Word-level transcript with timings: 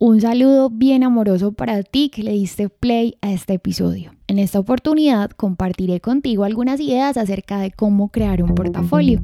Un 0.00 0.20
saludo 0.20 0.70
bien 0.70 1.02
amoroso 1.02 1.50
para 1.50 1.82
ti 1.82 2.08
que 2.08 2.22
le 2.22 2.30
diste 2.30 2.68
play 2.68 3.16
a 3.20 3.32
este 3.32 3.54
episodio. 3.54 4.12
En 4.28 4.38
esta 4.38 4.60
oportunidad 4.60 5.32
compartiré 5.32 6.00
contigo 6.00 6.44
algunas 6.44 6.78
ideas 6.78 7.16
acerca 7.16 7.58
de 7.58 7.72
cómo 7.72 8.08
crear 8.08 8.40
un 8.44 8.54
portafolio. 8.54 9.20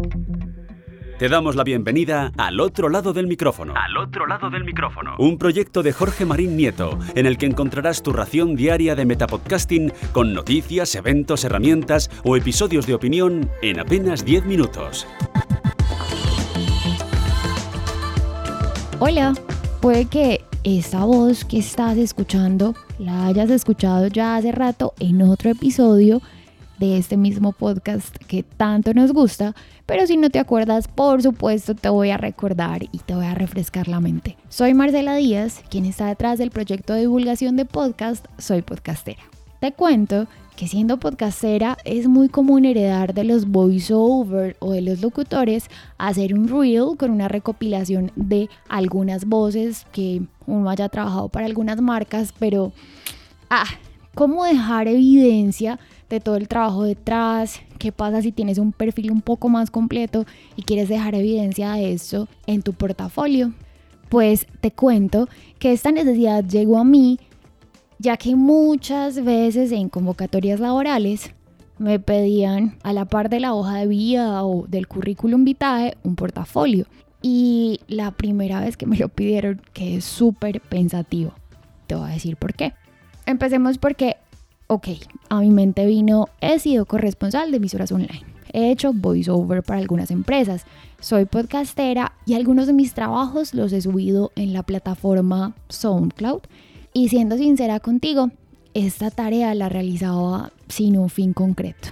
Te 1.16 1.28
damos 1.28 1.54
la 1.54 1.62
bienvenida 1.62 2.32
al 2.36 2.58
otro 2.58 2.88
lado 2.88 3.12
del 3.12 3.28
micrófono. 3.28 3.72
Al 3.76 3.96
otro 3.98 4.26
lado 4.26 4.50
del 4.50 4.64
micrófono. 4.64 5.14
Un 5.20 5.38
proyecto 5.38 5.84
de 5.84 5.92
Jorge 5.92 6.24
Marín 6.24 6.56
Nieto, 6.56 6.98
en 7.14 7.26
el 7.26 7.38
que 7.38 7.46
encontrarás 7.46 8.02
tu 8.02 8.12
ración 8.12 8.56
diaria 8.56 8.96
de 8.96 9.06
metapodcasting 9.06 9.92
con 10.10 10.34
noticias, 10.34 10.96
eventos, 10.96 11.44
herramientas 11.44 12.10
o 12.24 12.36
episodios 12.36 12.84
de 12.88 12.94
opinión 12.94 13.48
en 13.62 13.78
apenas 13.78 14.24
10 14.24 14.44
minutos. 14.46 15.06
Hola, 18.98 19.34
puede 19.80 20.06
que 20.06 20.40
esta 20.64 21.04
voz 21.04 21.44
que 21.44 21.58
estás 21.58 21.98
escuchando 21.98 22.74
la 22.98 23.26
hayas 23.26 23.50
escuchado 23.50 24.06
ya 24.06 24.34
hace 24.34 24.50
rato 24.50 24.94
en 24.98 25.20
otro 25.20 25.50
episodio 25.50 26.22
de 26.78 26.96
este 26.96 27.18
mismo 27.18 27.52
podcast 27.52 28.16
que 28.26 28.42
tanto 28.42 28.94
nos 28.94 29.12
gusta, 29.12 29.54
pero 29.84 30.06
si 30.06 30.16
no 30.16 30.30
te 30.30 30.38
acuerdas, 30.38 30.88
por 30.88 31.22
supuesto 31.22 31.74
te 31.74 31.90
voy 31.90 32.10
a 32.10 32.16
recordar 32.16 32.82
y 32.82 32.98
te 32.98 33.14
voy 33.14 33.26
a 33.26 33.34
refrescar 33.34 33.88
la 33.88 34.00
mente. 34.00 34.38
Soy 34.48 34.72
Marcela 34.72 35.14
Díaz, 35.16 35.62
quien 35.68 35.84
está 35.84 36.06
detrás 36.06 36.38
del 36.38 36.50
proyecto 36.50 36.94
de 36.94 37.00
divulgación 37.00 37.56
de 37.56 37.66
podcast 37.66 38.24
Soy 38.38 38.62
Podcastera. 38.62 39.22
Te 39.60 39.72
cuento 39.72 40.26
que 40.56 40.68
siendo 40.68 40.98
podcastera 40.98 41.76
es 41.84 42.06
muy 42.06 42.28
común 42.28 42.64
heredar 42.64 43.12
de 43.12 43.24
los 43.24 43.48
voiceover 43.48 44.56
o 44.60 44.72
de 44.72 44.82
los 44.82 45.00
locutores 45.00 45.68
hacer 45.98 46.34
un 46.34 46.48
reel 46.48 46.96
con 46.96 47.10
una 47.10 47.28
recopilación 47.28 48.12
de 48.14 48.48
algunas 48.68 49.24
voces 49.24 49.86
que 49.90 50.22
uno 50.46 50.70
haya 50.70 50.88
trabajado 50.88 51.28
para 51.28 51.46
algunas 51.46 51.80
marcas, 51.80 52.32
pero 52.38 52.72
ah, 53.50 53.66
¿cómo 54.14 54.44
dejar 54.44 54.86
evidencia 54.86 55.80
de 56.08 56.20
todo 56.20 56.36
el 56.36 56.46
trabajo 56.46 56.84
detrás? 56.84 57.60
¿Qué 57.78 57.90
pasa 57.90 58.22
si 58.22 58.30
tienes 58.30 58.58
un 58.58 58.72
perfil 58.72 59.10
un 59.10 59.22
poco 59.22 59.48
más 59.48 59.70
completo 59.70 60.24
y 60.54 60.62
quieres 60.62 60.88
dejar 60.88 61.16
evidencia 61.16 61.72
de 61.72 61.92
eso 61.92 62.28
en 62.46 62.62
tu 62.62 62.74
portafolio? 62.74 63.52
Pues 64.08 64.46
te 64.60 64.70
cuento 64.70 65.28
que 65.58 65.72
esta 65.72 65.90
necesidad 65.90 66.44
llegó 66.44 66.78
a 66.78 66.84
mí 66.84 67.18
ya 67.98 68.16
que 68.16 68.36
muchas 68.36 69.22
veces 69.24 69.72
en 69.72 69.88
convocatorias 69.88 70.60
laborales 70.60 71.34
me 71.78 71.98
pedían 71.98 72.76
a 72.82 72.92
la 72.92 73.04
par 73.04 73.28
de 73.28 73.40
la 73.40 73.54
hoja 73.54 73.78
de 73.78 73.86
vida 73.86 74.44
o 74.44 74.66
del 74.66 74.86
currículum 74.86 75.44
vitae 75.44 75.96
un 76.02 76.16
portafolio. 76.16 76.86
Y 77.22 77.80
la 77.88 78.10
primera 78.10 78.60
vez 78.60 78.76
que 78.76 78.86
me 78.86 78.96
lo 78.96 79.08
pidieron 79.08 79.62
quedé 79.72 80.00
súper 80.00 80.60
pensativo. 80.60 81.32
Te 81.86 81.94
voy 81.94 82.10
a 82.10 82.12
decir 82.12 82.36
por 82.36 82.54
qué. 82.54 82.74
Empecemos 83.26 83.78
porque, 83.78 84.16
ok, 84.66 84.88
a 85.30 85.40
mi 85.40 85.50
mente 85.50 85.86
vino, 85.86 86.28
he 86.40 86.58
sido 86.58 86.84
corresponsal 86.84 87.50
de 87.50 87.56
emisoras 87.56 87.92
online. 87.92 88.24
He 88.52 88.70
hecho 88.70 88.92
voiceover 88.92 89.62
para 89.62 89.80
algunas 89.80 90.10
empresas. 90.10 90.64
Soy 91.00 91.24
podcastera 91.24 92.12
y 92.24 92.34
algunos 92.34 92.66
de 92.66 92.72
mis 92.72 92.94
trabajos 92.94 93.54
los 93.54 93.72
he 93.72 93.80
subido 93.80 94.30
en 94.36 94.52
la 94.52 94.62
plataforma 94.62 95.54
SoundCloud 95.68 96.42
y 96.94 97.08
siendo 97.08 97.36
sincera 97.36 97.80
contigo, 97.80 98.30
esta 98.72 99.10
tarea 99.10 99.54
la 99.54 99.68
realizaba 99.68 100.52
sin 100.68 100.96
un 100.96 101.10
fin 101.10 101.32
concreto. 101.32 101.88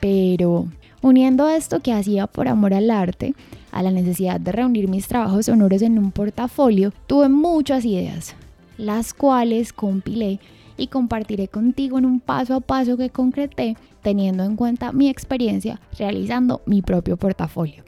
Pero 0.00 0.66
uniendo 1.02 1.48
esto 1.48 1.80
que 1.80 1.92
hacía 1.92 2.26
por 2.26 2.46
amor 2.46 2.74
al 2.74 2.90
arte, 2.90 3.34
a 3.72 3.82
la 3.82 3.90
necesidad 3.90 4.38
de 4.38 4.52
reunir 4.52 4.88
mis 4.88 5.08
trabajos 5.08 5.46
sonoros 5.46 5.82
en 5.82 5.98
un 5.98 6.12
portafolio, 6.12 6.92
tuve 7.06 7.28
muchas 7.30 7.84
ideas, 7.86 8.36
las 8.76 9.14
cuales 9.14 9.72
compilé 9.72 10.40
y 10.76 10.88
compartiré 10.88 11.48
contigo 11.48 11.98
en 11.98 12.04
un 12.04 12.20
paso 12.20 12.54
a 12.54 12.60
paso 12.60 12.96
que 12.96 13.10
concreté 13.10 13.76
teniendo 14.02 14.44
en 14.44 14.56
cuenta 14.56 14.92
mi 14.92 15.08
experiencia 15.08 15.80
realizando 15.98 16.60
mi 16.66 16.82
propio 16.82 17.16
portafolio. 17.16 17.82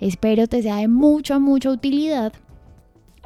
Espero 0.00 0.46
te 0.46 0.62
sea 0.62 0.76
de 0.76 0.88
mucha, 0.88 1.38
mucha 1.38 1.70
utilidad 1.70 2.32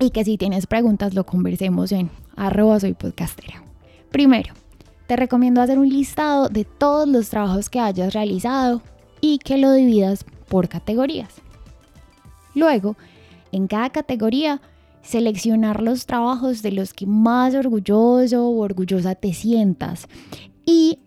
y 0.01 0.11
que 0.11 0.25
si 0.25 0.39
tienes 0.39 0.67
preguntas 0.67 1.15
lo 1.15 1.25
conversemos 1.25 1.93
en 1.93 2.11
arroba 2.37 2.81
soy 2.81 2.95
podcastera. 2.95 3.63
Primero, 4.11 4.55
te 5.07 5.17
recomiendo 5.17 5.61
hacer 5.61 5.79
un 5.79 5.89
listado 5.89 6.49
de 6.49 6.65
todos 6.65 7.09
los 7.09 7.31
trabajos 7.31 7.69
que 7.69 7.81
hayas 7.81 8.15
realizado 8.15 8.83
y 9.21 9.39
que 9.39 9.59
lo 9.59 9.73
dividas 9.73 10.25
por 10.49 10.69
categorías. 10.69 11.35
Luego, 12.55 12.97
en 13.53 13.67
cada 13.67 13.91
categoría, 13.91 14.61
seleccionar 15.03 15.83
los 15.83 16.07
trabajos 16.07 16.63
de 16.63 16.73
los 16.73 16.93
que 16.93 17.07
más 17.07 17.55
orgulloso 17.55 18.47
o 18.47 18.61
orgullosa 18.61 19.15
te 19.15 19.33
sientas 19.33 20.07
y 20.67 20.99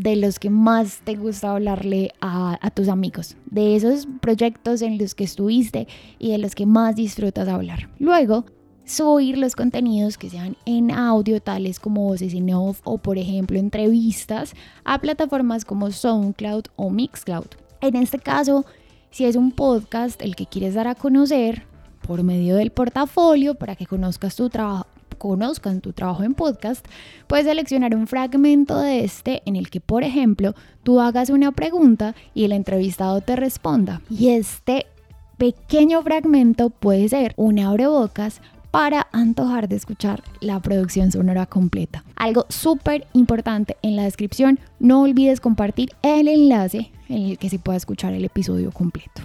de 0.00 0.16
los 0.16 0.38
que 0.38 0.48
más 0.48 1.02
te 1.04 1.14
gusta 1.14 1.52
hablarle 1.52 2.12
a, 2.22 2.58
a, 2.62 2.70
tus 2.70 2.88
amigos, 2.88 3.36
de 3.44 3.76
esos 3.76 4.08
proyectos 4.22 4.80
en 4.80 4.96
los 4.96 5.14
que 5.14 5.24
estuviste 5.24 5.88
y 6.18 6.30
de 6.32 6.38
los 6.38 6.54
que 6.54 6.64
más 6.64 6.96
disfrutas 6.96 7.46
hablar. 7.48 7.90
Luego, 7.98 8.46
subir 8.86 9.36
los 9.36 9.54
contenidos 9.54 10.16
que 10.16 10.30
sean 10.30 10.56
en 10.64 10.90
audio, 10.90 11.42
tales 11.42 11.78
como 11.78 12.04
voces 12.04 12.32
en 12.32 12.50
off 12.54 12.80
o 12.84 12.96
por 12.96 13.18
ejemplo 13.18 13.58
entrevistas, 13.58 14.54
a 14.84 14.98
plataformas 15.02 15.66
como 15.66 15.90
SoundCloud 15.90 16.64
o 16.76 16.88
Mixcloud. 16.88 17.48
En 17.82 17.94
este 17.96 18.18
caso, 18.18 18.64
si 19.10 19.26
es 19.26 19.36
un 19.36 19.52
podcast 19.52 20.22
el 20.22 20.34
que 20.34 20.46
quieres 20.46 20.72
dar 20.72 20.88
a 20.88 20.94
conocer 20.94 21.64
por 22.06 22.22
medio 22.22 22.56
del 22.56 22.70
portafolio 22.70 23.54
para 23.54 23.76
que 23.76 23.84
conozcas 23.84 24.34
tu 24.34 24.48
trabajo 24.48 24.86
conozcan 25.20 25.82
tu 25.82 25.92
trabajo 25.92 26.24
en 26.24 26.32
podcast, 26.32 26.82
puedes 27.26 27.44
seleccionar 27.44 27.94
un 27.94 28.06
fragmento 28.06 28.80
de 28.80 29.04
este 29.04 29.42
en 29.44 29.54
el 29.54 29.68
que, 29.68 29.78
por 29.78 30.02
ejemplo, 30.02 30.54
tú 30.82 30.98
hagas 30.98 31.28
una 31.28 31.52
pregunta 31.52 32.14
y 32.32 32.44
el 32.44 32.52
entrevistado 32.52 33.20
te 33.20 33.36
responda. 33.36 34.00
Y 34.08 34.30
este 34.30 34.86
pequeño 35.36 36.02
fragmento 36.02 36.70
puede 36.70 37.06
ser 37.10 37.34
un 37.36 37.58
abrebocas 37.58 38.40
para 38.70 39.08
antojar 39.12 39.68
de 39.68 39.76
escuchar 39.76 40.22
la 40.40 40.58
producción 40.60 41.12
sonora 41.12 41.44
completa. 41.44 42.02
Algo 42.16 42.46
súper 42.48 43.06
importante 43.12 43.76
en 43.82 43.96
la 43.96 44.04
descripción, 44.04 44.58
no 44.78 45.02
olvides 45.02 45.40
compartir 45.40 45.90
el 46.02 46.28
enlace 46.28 46.92
en 47.10 47.30
el 47.30 47.38
que 47.38 47.50
se 47.50 47.58
pueda 47.58 47.76
escuchar 47.76 48.14
el 48.14 48.24
episodio 48.24 48.72
completo. 48.72 49.22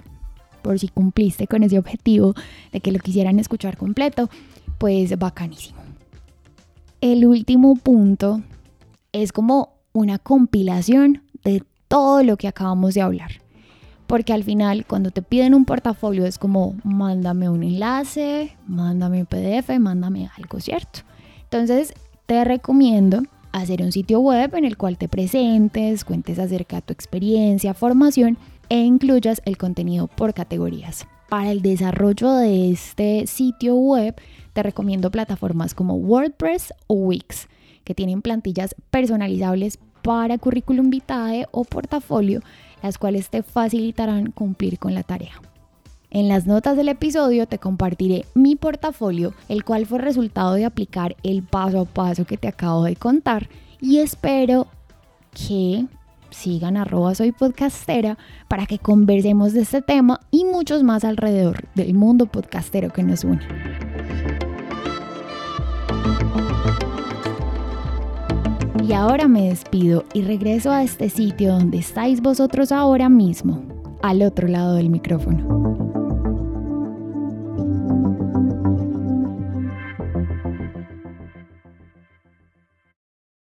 Por 0.60 0.78
si 0.78 0.88
cumpliste 0.88 1.46
con 1.46 1.62
ese 1.62 1.78
objetivo 1.78 2.34
de 2.70 2.80
que 2.80 2.92
lo 2.92 2.98
quisieran 2.98 3.38
escuchar 3.38 3.78
completo, 3.78 4.28
pues 4.78 5.18
bacanísimo. 5.18 5.85
El 7.00 7.26
último 7.26 7.76
punto 7.76 8.40
es 9.12 9.32
como 9.32 9.74
una 9.92 10.18
compilación 10.18 11.22
de 11.44 11.62
todo 11.88 12.22
lo 12.22 12.36
que 12.36 12.48
acabamos 12.48 12.94
de 12.94 13.02
hablar. 13.02 13.32
Porque 14.06 14.32
al 14.32 14.44
final, 14.44 14.86
cuando 14.86 15.10
te 15.10 15.20
piden 15.20 15.54
un 15.54 15.64
portafolio, 15.64 16.24
es 16.24 16.38
como, 16.38 16.74
mándame 16.84 17.50
un 17.50 17.62
enlace, 17.62 18.56
mándame 18.66 19.20
un 19.20 19.26
PDF, 19.26 19.78
mándame 19.78 20.30
algo, 20.36 20.60
¿cierto? 20.60 21.00
Entonces, 21.42 21.92
te 22.24 22.44
recomiendo 22.44 23.22
hacer 23.52 23.82
un 23.82 23.92
sitio 23.92 24.20
web 24.20 24.54
en 24.54 24.64
el 24.64 24.76
cual 24.76 24.96
te 24.96 25.08
presentes, 25.08 26.04
cuentes 26.04 26.38
acerca 26.38 26.76
de 26.76 26.82
tu 26.82 26.92
experiencia, 26.92 27.74
formación 27.74 28.38
e 28.68 28.80
incluyas 28.80 29.42
el 29.44 29.58
contenido 29.58 30.06
por 30.06 30.34
categorías. 30.34 31.06
Para 31.28 31.50
el 31.50 31.60
desarrollo 31.60 32.34
de 32.34 32.70
este 32.70 33.26
sitio 33.26 33.74
web, 33.74 34.14
te 34.52 34.62
recomiendo 34.62 35.10
plataformas 35.10 35.74
como 35.74 35.96
WordPress 35.96 36.72
o 36.86 36.94
Wix, 36.94 37.48
que 37.82 37.94
tienen 37.94 38.22
plantillas 38.22 38.76
personalizables 38.90 39.78
para 40.02 40.38
currículum 40.38 40.88
vitae 40.88 41.46
o 41.50 41.64
portafolio, 41.64 42.40
las 42.80 42.96
cuales 42.96 43.28
te 43.28 43.42
facilitarán 43.42 44.30
cumplir 44.30 44.78
con 44.78 44.94
la 44.94 45.02
tarea. 45.02 45.32
En 46.10 46.28
las 46.28 46.46
notas 46.46 46.76
del 46.76 46.88
episodio 46.88 47.46
te 47.46 47.58
compartiré 47.58 48.24
mi 48.34 48.54
portafolio, 48.54 49.34
el 49.48 49.64
cual 49.64 49.84
fue 49.84 49.98
resultado 49.98 50.54
de 50.54 50.64
aplicar 50.64 51.16
el 51.24 51.42
paso 51.42 51.80
a 51.80 51.84
paso 51.84 52.24
que 52.24 52.36
te 52.36 52.46
acabo 52.46 52.84
de 52.84 52.94
contar 52.94 53.48
y 53.80 53.98
espero 53.98 54.68
que 55.32 55.86
sigan 56.36 56.76
arroba 56.76 57.14
soy 57.14 57.32
podcastera 57.32 58.18
para 58.46 58.66
que 58.66 58.78
conversemos 58.78 59.54
de 59.54 59.62
este 59.62 59.80
tema 59.80 60.20
y 60.30 60.44
muchos 60.44 60.82
más 60.82 61.02
alrededor 61.04 61.64
del 61.74 61.94
mundo 61.94 62.26
podcastero 62.26 62.90
que 62.90 63.02
nos 63.02 63.24
une. 63.24 63.40
Y 68.86 68.92
ahora 68.92 69.26
me 69.26 69.48
despido 69.48 70.04
y 70.12 70.22
regreso 70.22 70.70
a 70.70 70.84
este 70.84 71.08
sitio 71.08 71.52
donde 71.52 71.78
estáis 71.78 72.20
vosotros 72.20 72.70
ahora 72.70 73.08
mismo, 73.08 73.62
al 74.02 74.22
otro 74.22 74.46
lado 74.46 74.74
del 74.74 74.90
micrófono. 74.90 75.85